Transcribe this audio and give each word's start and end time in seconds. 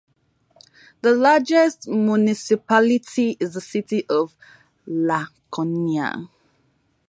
The 1.01 1.11
largest 1.13 1.87
municipality 1.87 3.37
is 3.39 3.53
the 3.53 3.61
city 3.61 4.03
of 4.09 4.35
Laconia. 4.87 6.27